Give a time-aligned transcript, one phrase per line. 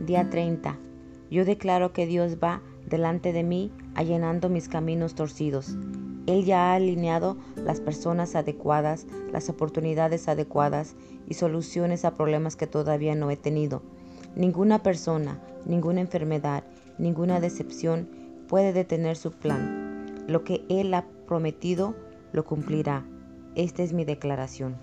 [0.00, 0.78] Día 30.
[1.30, 5.74] Yo declaro que Dios va delante de mí allanando mis caminos torcidos.
[6.26, 10.96] Él ya ha alineado las personas adecuadas, las oportunidades adecuadas
[11.26, 13.82] y soluciones a problemas que todavía no he tenido.
[14.34, 16.64] Ninguna persona, ninguna enfermedad,
[16.98, 18.08] ninguna decepción
[18.48, 20.24] puede detener su plan.
[20.28, 21.94] Lo que Él ha prometido
[22.32, 23.04] lo cumplirá.
[23.54, 24.76] Esta es mi declaración.